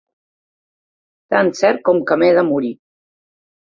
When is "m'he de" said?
2.21-2.49